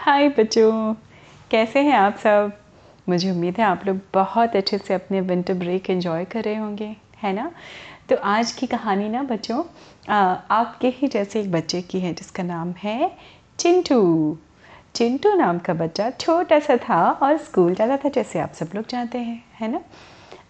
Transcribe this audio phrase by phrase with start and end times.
[0.00, 0.94] हाय बच्चों।
[1.50, 2.52] कैसे हैं आप सब?
[3.08, 6.96] मुझे उम्मीद है आप लोग बहुत अच्छे से अपने विंटर ब्रेक एंजॉय कर रहे होंगे,
[7.22, 7.50] है ना?
[8.08, 9.62] तो आज की कहानी ना बच्चों
[10.50, 13.10] आपके ही जैसे एक बच्चे की है, जिसका नाम है
[13.58, 14.38] चिंटू।
[14.94, 18.88] चिंटू नाम का बच्चा छोटा सा था और स्कूल जाता था, जैसे आप सब लोग
[18.88, 19.80] जानते हैं, है ना?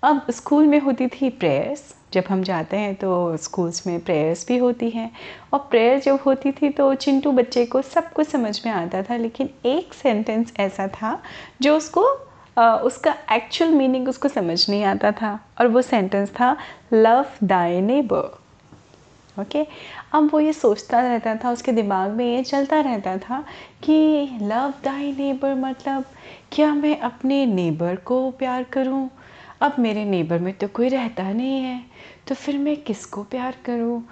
[0.03, 1.83] अब स्कूल में होती थी प्रेयर्स।
[2.13, 5.11] जब हम जाते हैं तो स्कूल्स में प्रेयर्स भी होती हैं।
[5.53, 9.17] और प्रेयर जब होती थी तो चिंटू बच्चे को सब कुछ समझ में आता था
[9.17, 11.21] लेकिन एक सेंटेंस ऐसा था
[11.63, 12.07] जो उसको
[12.57, 16.57] आ, उसका एक्चुअल मीनिंग उसको समझ नहीं आता था। और वो सेंटेंस था
[16.93, 18.39] लव दाई नेबर
[19.37, 19.67] ओके
[20.13, 23.45] अब वो ये सोचता रहता था उसके दिमाग में ये चलता रहता था
[23.85, 26.05] कि लव दाई नेबर मतलब
[26.53, 29.09] क्या मैं अपने नेबर को प्यार करूँ?
[29.61, 31.85] अब मेरे नेबर में तो कोई रहता नहीं है।
[32.29, 34.03] तो फिर मैं किसको प्यार करूँ?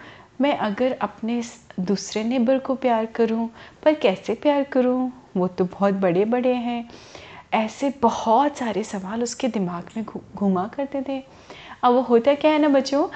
[0.41, 1.43] मैं अगर अपने
[1.81, 3.51] दूसरे नेबर को प्यार करूँ,
[3.83, 5.13] पर कैसे प्यार करूँ?
[5.37, 6.91] वो तो बहुत बड़े बड़े हैं।
[7.53, 10.05] ऐसे बहुत सारे सवाल उसके दिमाग में
[10.37, 11.23] घुमा करते थे।
[11.83, 13.09] अब वो होता क्या है ना बच्चों?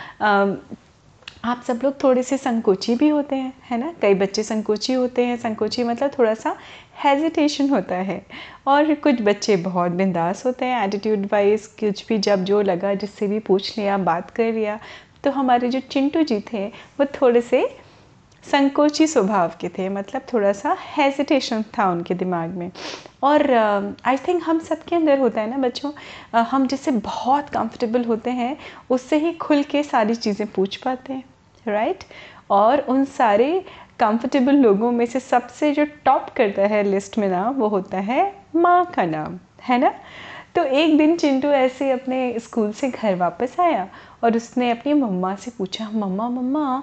[1.44, 3.92] आप सब लोग थोड़े से संकोची भी होते हैं है ना?
[4.02, 6.54] कई बच्चे संकोची होते हैं संकोची मतलब थोड़ा सा
[7.04, 8.20] हेजिटेशन होता है।
[8.66, 13.26] और कुछ बच्चे बहुत बिंदास होते हैं एटीट्यूड वाइज कुछ भी जब जो लगा जिससे
[13.26, 14.78] भी पूछ लिया बात कर लिया
[15.24, 17.66] तो हमारे जो चिंटू जी थे वो थोड़े से
[18.44, 22.70] संकोची स्वभाव के थे मतलब थोड़ा सा हेजिटेशन था उनके दिमाग में।
[23.22, 26.90] और आई uh, थिंक हम सब के अंदर होता है ना बच्चों uh, हम जिससे
[26.90, 28.56] बहुत कंफर्टेबल होते हैं
[28.90, 31.24] उससे ही खुल के सारी चीज़ें पूछ पाते हैं।
[31.68, 32.05] राइट?
[32.50, 33.64] और उन सारे
[33.98, 38.32] कंफर्टेबल लोगों में से सबसे जो टॉप करता है लिस्ट में नाम वो होता है
[38.56, 39.94] माँ का नाम, है ना?
[40.55, 43.88] तो एक दिन चिंटू ऐसे अपने स्कूल से घर वापस आया
[44.24, 46.83] और उसने अपनी मम्मा से पूछा, मम्मा मम्मा,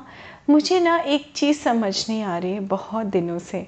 [0.50, 3.68] मुझे ना एक चीज़ समझ नहीं आ रही है बहुत दिनों से।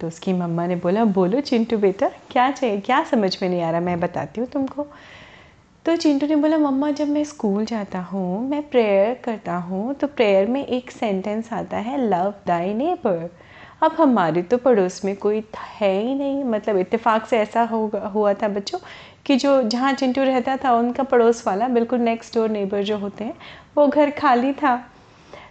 [0.00, 3.70] तो उसकी मम्मा ने बोला, बोलो चिंटू बेटा, क्या चाहिए, क्या समझ में नहीं आ
[3.70, 3.80] रहा?
[3.80, 4.86] मैं बताती हूँ तुमको।
[5.86, 10.06] तो चिंटू ने बोला, मम्मा, जब मैं स्कूल जाता हूँ, मैं प्रेयर करता हूँ तो
[10.06, 13.30] प्रेयर में एक सेंटेंस आता है, लव दाई नेबर.
[13.82, 15.42] अब हमारे तो पड़ोस में कोई
[15.80, 18.78] है ही नहीं। मतलब इत्तेफाक से ऐसा हो हुआ था बच्चों,
[19.26, 23.24] कि जो जहाँ चिंटू रहता था, उनका पड़ोस वाला बिल्कुल नेक्स्ट डोर नेबर जो होते
[23.24, 23.34] हैं,
[23.76, 24.76] वो घर खाली था।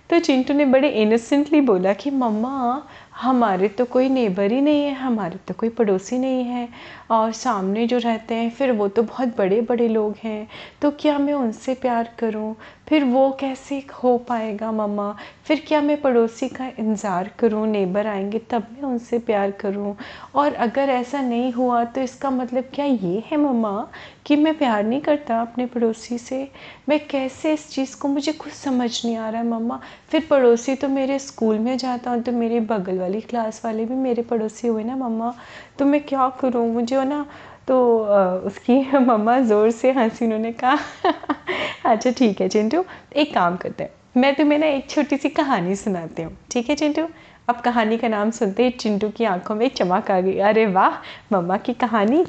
[0.10, 2.84] तो चिंटू ने बड़े इनोसेंटली बोला कि, मम्मा
[3.16, 6.70] हमारे तो कोई नेबर ही नहीं है, हमारे तो कोई पड़ोसी नहीं है।
[7.12, 10.48] और सामने जो रहते हैं, फिर वो तो बहुत बड़े बड़े लोग हैं।
[10.82, 12.56] तो क्या मैं उनसे प्यार करूँ?
[12.94, 15.16] फिर वो कैसे हो पाएगा मम्मा?
[15.46, 19.96] फिर क्या मैं पड़ोसी का इंतज़ार करूँ नेबर आएँगे, तब मैं उनसे प्यार करूँ?
[20.36, 23.88] और अगर ऐसा नहीं हुआ तो इसका मतलब क्या ये है मम्मा
[24.26, 26.48] कि मैं प्यार नहीं करता अपने पड़ोसी से?
[26.90, 30.76] मैं कैसे इस चीज़ को, मुझे कुछ समझ नहीं आ रहा है मम्मा। फिर पड़ोसी
[30.76, 34.68] तो मेरे स्कूल में जाता हूँ तो मेरे बगल वाली क्लास वाले भी मेरे पड़ोसी
[34.68, 35.34] हुए ना मम्मा?
[35.80, 36.68] तो मैं क्या करूँ?
[36.74, 37.26] मुझे ना
[37.68, 37.98] तो
[38.46, 40.78] उसकी मम्मा ज़ोर से हँसी, उन्होंने कहा
[41.86, 42.86] अच्छा ठीक है, चिंटू,
[43.16, 46.76] एक काम करते हैं। मैं तुम्हें ना एक छोटी सी कहानी सुनाती हूँ। ठीक है,
[46.76, 47.08] चिंटू?
[47.50, 50.98] अब कहानी का नाम सुनते ही चिंटू की आँखों में चमक आ गई। अरे वाह,
[51.34, 52.26] मम्मा की कहानी।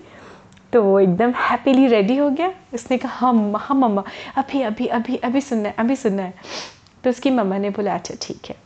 [0.72, 4.04] तो वो एकदम हैप्पीली रेडी हो गया। उसने कहा हाँ हाँ मम्मा,
[4.36, 6.34] अभी अभी अभी अभी सुनना है, अभी सुनना है।
[7.04, 8.56] तो उसकी मम्मा ने बोला अच्छा ठीक है।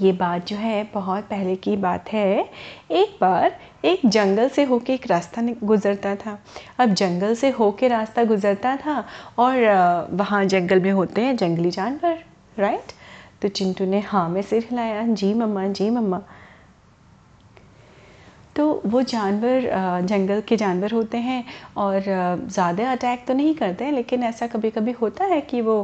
[0.00, 2.50] ये बात जो है, बहुत पहले की बात है।
[2.90, 6.38] एक बार एक जंगल से होके एक रास्ता गुज़रता था।
[6.78, 9.04] अब जंगल से होके रास्ता गुज़रता था
[9.38, 12.18] और वहाँ जंगल में होते हैं जंगली जानवर
[12.58, 12.92] राइट
[13.42, 16.22] तो चिंटू ने हाँ में सिर हिलाया, जी मम्मा जी मम्मा।
[18.56, 19.68] तो वो जानवर
[20.06, 21.44] जंगल के जानवर होते हैं
[21.76, 25.76] और ज़्यादा अटैक तो नहीं करते हैं, लेकिन ऐसा कभी कभी होता है कि वो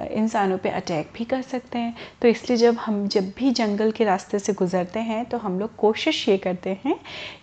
[0.00, 4.04] इंसानों पे अटैक भी कर सकते हैं। तो इसलिए जब हम, जब भी जंगल के
[4.04, 6.98] रास्ते से गुज़रते हैं तो हम लोग कोशिश ये करते हैं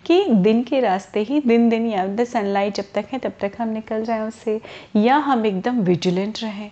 [0.06, 3.52] कि दिन के रास्ते ही दिन दिन या द सनलाइट जब तक है, तब तक
[3.58, 4.60] हम निकल जाएँ उससे,
[4.96, 6.70] या हम एकदम विजिलेंट रहें।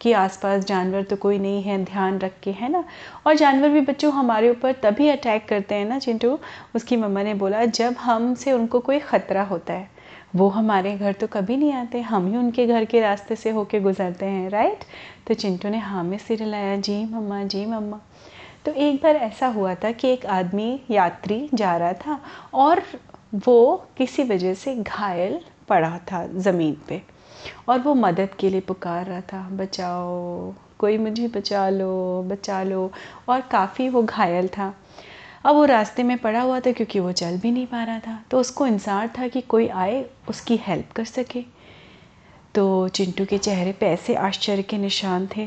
[0.00, 2.84] कि आसपास जानवर तो कोई नहीं है, ध्यान रख के, है ना?
[3.26, 6.38] और जानवर भी बच्चों हमारे ऊपर तभी अटैक करते हैं ना, चिंटू?
[6.74, 9.88] उसकी मम्मा ने बोला, जब हमसे उनको कोई ख़तरा होता है,
[10.36, 13.80] वो हमारे घर तो कभी नहीं आते, हम ही उनके घर के रास्ते से होके
[13.80, 14.84] गुजरते हैं राइट
[15.28, 18.00] तो चिंटू ने हाँ में सिर हिलाया, जी मम्मा जी मम्मा।
[18.64, 22.20] तो एक बार ऐसा हुआ था कि एक आदमी यात्री जा रहा था
[22.54, 22.82] और
[23.46, 27.02] वो किसी वजह से घायल पड़ा था ज़मीन पे।
[27.68, 32.92] और वो मदद के लिए पुकार रहा था, बचाओ, कोई मुझे बचा लो बचा लो।
[33.28, 34.74] और काफ़ी वो घायल था।
[35.44, 38.24] अब वो रास्ते में पड़ा हुआ था क्योंकि वो चल भी नहीं पा रहा था।
[38.30, 41.44] तो उसको इंसार था कि कोई आए, उसकी हेल्प कर सके।
[42.54, 45.46] तो चिंटू के चेहरे पे ऐसे आश्चर्य के निशान थे।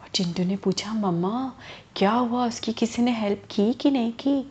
[0.00, 1.52] और चिंटू ने पूछा, मम्मा,
[1.96, 2.46] क्या हुआ?
[2.46, 4.50] उसकी किसी ने हेल्प की कि नहीं की?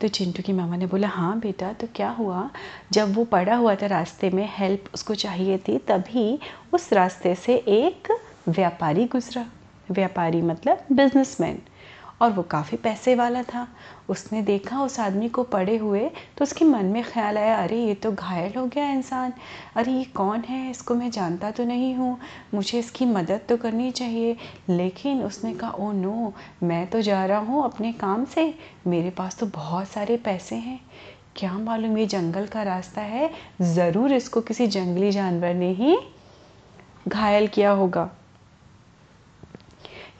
[0.00, 2.50] तो चिंटू की मामा ने बोला हाँ बेटा तो क्या हुआ?
[2.92, 6.38] जब वो पड़ा हुआ था रास्ते में हेल्प उसको चाहिए थी, तभी
[6.72, 8.08] उस रास्ते से एक
[8.48, 9.46] व्यापारी गुजरा।
[9.90, 11.58] व्यापारी मतलब बिजनेसमैन
[12.20, 13.68] और वो काफ़ी पैसे वाला था।
[14.08, 17.94] उसने देखा उस आदमी को पड़े हुए तो उसके मन में ख्याल आया, अरे, ये
[17.94, 19.32] तो घायल हो गया इंसान।
[19.76, 20.70] अरे, ये कौन है?
[20.70, 22.18] इसको मैं जानता तो नहीं हूँ।
[22.54, 24.36] मुझे इसकी मदद तो करनी चाहिए।
[24.68, 28.54] लेकिन उसने कहा, ओ, नो, मैं तो जा रहा हूँ अपने काम से।
[28.86, 30.80] मेरे पास तो बहुत सारे पैसे हैं।
[31.36, 33.30] क्या मालूम ये जंगल का रास्ता है?
[33.62, 35.98] ज़रूर इसको किसी जंगली जानवर ने ही
[37.08, 38.10] घायल किया होगा।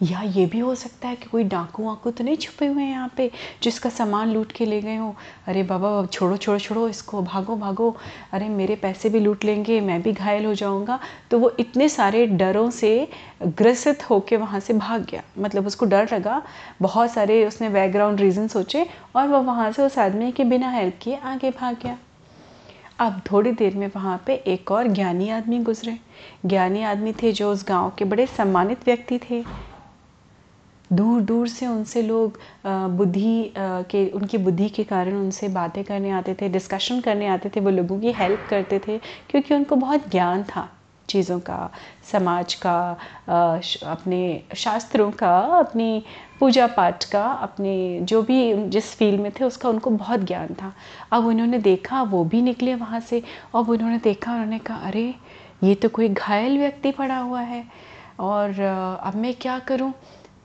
[0.02, 2.90] या ये भी हो सकता है कि कोई डाकू वाकू तो नहीं छुपे हुए हैं
[2.90, 3.30] यहाँ पे,
[3.62, 5.14] जिसका सामान लूट के ले गए हो।
[5.46, 7.94] अरे बाबा छोड़ो छोड़ो छोड़ो इसको, भागो भागो।
[8.32, 10.98] अरे मेरे पैसे भी लूट लेंगे, मैं भी घायल हो जाऊँगा।
[11.30, 13.08] तो वो इतने सारे डरों से
[13.42, 16.42] ग्रसित होके वहाँ से भाग गया। मतलब उसको डर लगा,
[16.82, 20.98] बहुत सारे उसने बैकग्राउंड रीज़न सोचे और वह वहाँ से उस आदमी के बिना हेल्प
[21.02, 21.98] किए आगे भाग गया।
[22.98, 25.96] अब थोड़ी देर में वहाँ पे एक और ज्ञानी आदमी गुजरे।
[26.46, 29.42] ज्ञानी आदमी थे जो उस गाँव के बड़े सम्मानित व्यक्ति थे।
[30.92, 32.38] दूर दूर से उनसे लोग
[32.96, 37.60] बुद्धि के, उनकी बुद्धि के कारण उनसे बातें करने आते थे डिस्कशन करने आते थे,
[37.60, 38.98] वो लोगों की हेल्प करते थे,
[39.30, 40.68] क्योंकि उनको बहुत ज्ञान था
[41.08, 41.70] चीज़ों का,
[42.12, 42.78] समाज का
[43.28, 46.02] अपने शास्त्रों का, अपनी
[46.40, 50.72] पूजा पाठ का, अपने जो भी जिस फ़ील्ड में थे, उसका उनको बहुत ज्ञान था।
[51.12, 53.22] अब उन्होंने देखा, वो भी निकले वहाँ से,
[53.54, 55.14] अब उन्होंने देखा, उन्होंने कहा, अरे,
[55.64, 57.64] ये तो कोई घायल व्यक्ति पड़ा हुआ है,
[58.20, 58.60] और
[59.02, 59.92] अब मैं क्या करूँ?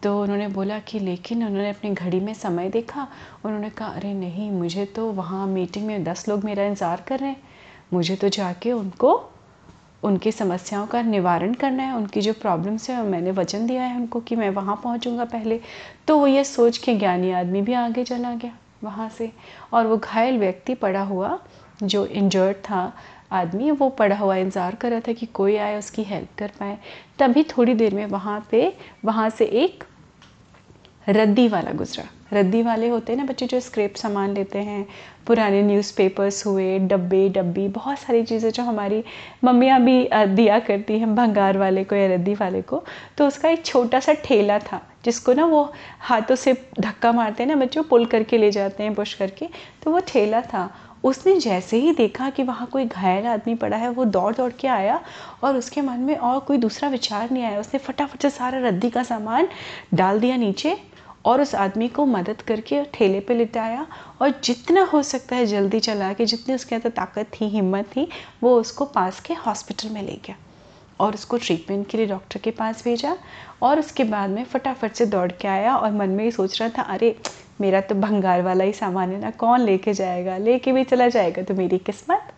[0.03, 3.07] तो उन्होंने बोला कि लेकिन उन्होंने अपनी घड़ी में समय देखा।
[3.45, 7.30] उन्होंने कहा, अरे नहीं, मुझे तो वहाँ मीटिंग में दस लोग मेरा इंतज़ार कर रहे
[7.30, 7.42] हैं।
[7.94, 9.13] मुझे तो जाके उनको,
[10.03, 14.19] उनकी समस्याओं का निवारण करना है, उनकी जो प्रॉब्लम्स हैं, मैंने वचन दिया है उनको
[14.19, 15.59] कि मैं वहाँ पहुँचूँगा पहले।
[16.07, 19.31] तो वो ये सोच के ज्ञानी आदमी भी आगे चला गया वहाँ से।
[19.74, 21.38] और वो घायल व्यक्ति पड़ा हुआ,
[21.83, 22.92] जो इंजर्ड था
[23.31, 26.77] आदमी, वो पड़ा हुआ इंतज़ार कर रहा था कि कोई आए उसकी हेल्प कर पाए।
[27.19, 28.74] तभी थोड़ी देर में वहाँ पे,
[29.06, 29.83] वहाँ से एक
[31.07, 32.03] रद्दी वाला गुजरा।
[32.33, 34.86] रद्दी वाले होते हैं ना बच्चे जो स्क्रेप सामान लेते हैं,
[35.27, 39.03] पुराने न्यूज़पेपर्स हुए, डब्बे, डब्बी, बहुत सारी चीज़ें जो हमारी
[39.44, 42.83] मम्मियाँ भी दिया करती हैं भंगार वाले को या रद्दी वाले को।
[43.18, 45.63] तो उसका एक छोटा सा ठेला था, जिसको ना वो
[46.00, 49.48] हाथों से धक्का मारते हैं ना बच्चे पुल करके ले जाते हैं पुश करके।
[49.83, 50.69] तो वो ठेला था
[51.03, 54.68] उसने जैसे ही देखा कि वहाँ कोई घायल आदमी पड़ा है, वो दौड़ दौड़ के
[54.68, 55.00] आया
[55.44, 58.89] और उसके मन में और कोई दूसरा विचार नहीं आया। उसने फटाफट से सारा रद्दी
[58.89, 59.48] का सामान
[59.94, 60.77] डाल दिया नीचे
[61.25, 63.86] और उस आदमी को मदद करके ठेले पे लिटाया
[64.21, 68.07] और जितना हो सकता है जल्दी चला के, जितनी उसके अंदर ताकत थी, हिम्मत थी,
[68.44, 70.36] वो उसको पास के हॉस्पिटल में ले गया
[71.00, 73.15] और उसको ट्रीटमेंट के लिए डॉक्टर के पास भेजा
[73.62, 76.69] और उसके बाद में फटाफट से दौड़ के आया और मन में ही सोच रहा
[76.69, 77.15] था, अरे
[77.61, 80.37] मेरा तो भंगार वाला ही सामान है ना, कौन लेके जाएगा?
[80.39, 82.31] लेके भी चला जाएगा तो मेरी किस्मत।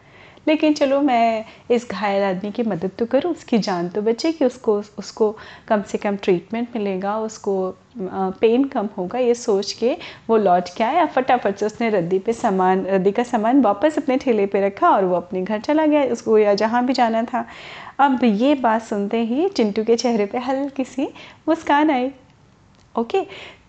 [0.47, 4.45] लेकिन चलो मैं इस घायल आदमी की मदद तो करूँ, उसकी जान तो बचे कि
[4.45, 5.29] उसको उसको
[5.67, 7.53] कम से कम ट्रीटमेंट मिलेगा, उसको
[7.97, 9.95] पेन कम होगा, ये सोच के
[10.29, 14.17] वो लौट के आया। फटाफट से उसने रद्दी पे सामान, रद्दी का सामान वापस अपने
[14.17, 17.45] ठेले पे रखा और वो अपने घर चला गया, उसको या जहाँ भी जाना था।
[17.99, 21.07] अब ये बात सुनते ही चिंटू के चेहरे पे हल्की सी
[21.47, 22.11] मुस्कान आई।
[22.95, 23.21] ओके?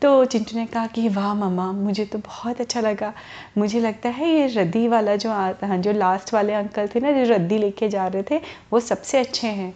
[0.03, 3.13] तो चिंटू ने कहा कि वाह मम्मा मुझे तो बहुत अच्छा लगा।
[3.59, 7.33] मुझे लगता है ये रद्दी वाला जो हाँ जो लास्ट वाले अंकल थे ना, जो
[7.33, 8.41] रद्दी लेके जा रहे थे,
[8.73, 9.75] वो सबसे अच्छे हैं।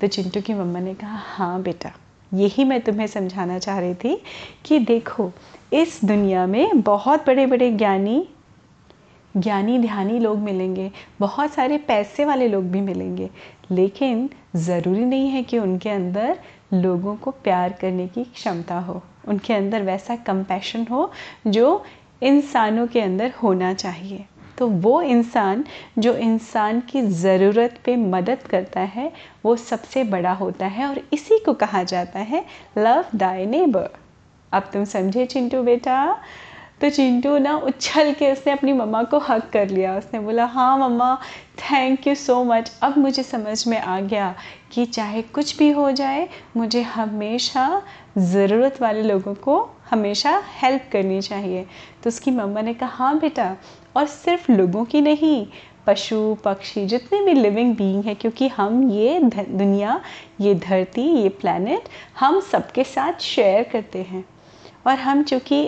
[0.00, 1.92] तो चिंटू की मम्मा ने कहा हाँ बेटा,
[2.32, 4.20] यही मैं तुम्हें समझाना चाह रही थी
[4.64, 5.30] कि देखो,
[5.72, 8.26] इस दुनिया में बहुत बड़े बड़े ज्ञानी
[9.34, 10.90] ज्ञानी ध्यानी लोग मिलेंगे,
[11.20, 13.28] बहुत सारे पैसे वाले लोग भी मिलेंगे,
[13.70, 16.38] लेकिन ज़रूरी नहीं है कि उनके अंदर
[16.74, 21.10] लोगों को प्यार करने की क्षमता हो, उनके अंदर वैसा कंपैशन हो
[21.46, 21.84] जो
[22.22, 24.24] इंसानों के अंदर होना चाहिए।
[24.58, 25.64] तो वो इंसान,
[25.98, 29.12] जो इंसान की ज़रूरत पे मदद करता है,
[29.44, 32.44] वो सबसे बड़ा होता है और इसी को कहा जाता है
[32.78, 33.88] लव दाई नेबर
[34.52, 36.18] अब तुम समझे चिंटू बेटा?
[36.80, 40.76] तो चिंटू ना उछल के उसने अपनी मम्मा को हक कर लिया। उसने बोला हाँ
[40.78, 41.14] mama
[41.60, 44.34] thank you so much अब मुझे समझ में आ गया
[44.72, 47.82] कि चाहे कुछ भी हो जाए, मुझे हमेशा
[48.18, 49.58] ज़रूरत वाले लोगों को
[49.90, 51.64] हमेशा हेल्प करनी चाहिए।
[52.02, 53.56] तो उसकी मम्मा ने कहा हाँ बेटा,
[53.96, 55.46] और सिर्फ़ लोगों की नहीं,
[55.86, 60.00] पशु, पक्षी, जितने भी लिविंग बीइंग है, क्योंकि हम ये दुनिया,
[60.40, 61.88] ये धरती, ये प्लानट
[62.20, 64.24] हम सबके साथ शेयर करते हैं।
[64.86, 65.62] और हम चूँकि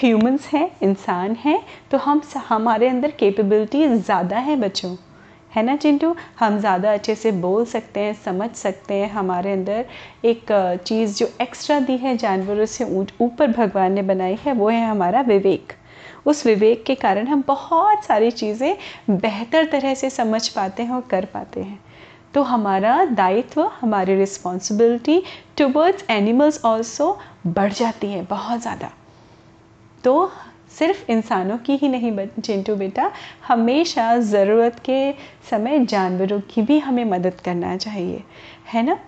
[0.00, 4.94] ह्यूमंस हैं, इंसान हैं तो हम हमारे अंदर कैपेबिलिटी ज़्यादा है बच्चों।
[5.52, 6.14] है ना चिंटू?
[6.38, 9.84] हम ज़्यादा अच्छे से बोल सकते हैं, समझ सकते हैं, हमारे अंदर
[10.24, 10.52] एक
[10.86, 12.84] चीज़ जो एक्स्ट्रा दी है जानवरों से
[13.20, 15.72] ऊपर भगवान ने बनाई है, वो है हमारा विवेक।
[16.26, 18.76] उस विवेक के कारण हम बहुत सारी चीज़ें
[19.10, 21.78] बेहतर तरह से समझ पाते हैं और कर पाते हैं।
[22.34, 25.22] तो हमारा दायित्व, हमारी रिस्पॉन्सिबिलिटी
[25.58, 28.90] टुवर्ड्स एनिमल्स ऑल्सो बढ़ जाती है बहुत ज़्यादा।
[30.04, 30.32] तो
[30.78, 33.10] सिर्फ़ इंसानों की ही नहीं चिंटू बेटा,
[33.48, 35.12] हमेशा ज़रूरत के
[35.50, 38.22] समय जानवरों की भी हमें मदद करना चाहिए।
[38.72, 38.98] है ना?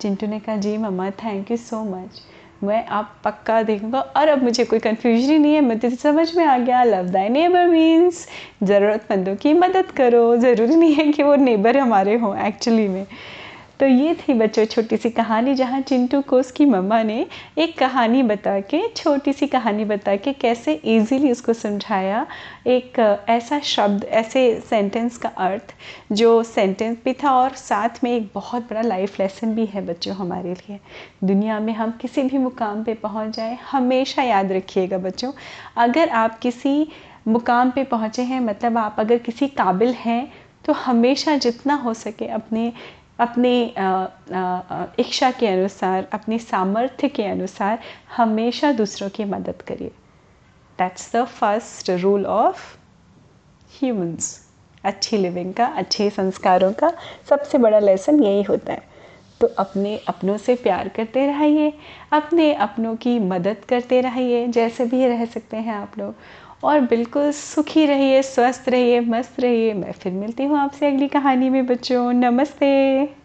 [0.00, 2.22] चिंटू ने कहा, जी mama thank you so much
[2.62, 6.44] मैं आप पक्का देखूँगा। और अब मुझे कोई कन्फ्यूज़न ही नहीं है मुझे समझ में
[6.44, 8.26] आ गया। लव दाई नेबर मीन्स
[8.62, 13.06] ज़रूरतमंदों की मदद करो। ज़रूरी नहीं है कि वो नेबर हमारे हों एक्चुअली में।
[13.80, 17.26] तो ये थी बच्चों छोटी सी कहानी, जहाँ चिंटू को उसकी मम्मा ने
[17.58, 22.26] एक कहानी बता के, छोटी सी कहानी बता के कैसे इजीली उसको समझाया।
[22.66, 25.74] एक ऐसा शब्द, ऐसे सेंटेंस का अर्थ,
[26.12, 30.14] जो सेंटेंस भी था और साथ में एक बहुत बड़ा लाइफ लेसन भी है बच्चों
[30.16, 30.78] हमारे लिए।
[31.24, 35.32] दुनिया में हम किसी भी मुकाम पे पहुँच जाए, हमेशा याद रखिएगा बच्चों,
[35.76, 36.86] अगर आप किसी
[37.28, 40.32] मुकाम पे पहुँचे हैं मतलब आप अगर किसी काबिल हैं
[40.64, 42.72] तो हमेशा जितना हो सके अपने
[43.18, 43.62] अपनी
[44.98, 47.78] इच्छा के अनुसार, अपने सामर्थ्य के अनुसार
[48.16, 49.90] हमेशा दूसरों की मदद करिए।
[50.78, 52.76] That's the first rule of
[53.72, 54.40] humans
[54.84, 56.92] अच्छी लिविंग का, अच्छे संस्कारों का
[57.28, 58.82] सबसे बड़ा लेसन यही होता है।
[59.40, 61.72] तो अपने अपनों से प्यार करते रहिए,
[62.12, 66.14] अपने अपनों की मदद करते रहिए, जैसे भी रह सकते हैं आप लोग।
[66.64, 71.50] और बिल्कुल सुखी रहिए, स्वस्थ रहिए, मस्त रहिए। मैं फिर मिलती हूँ आपसे अगली कहानी
[71.50, 73.23] में, बच्चों। नमस्ते।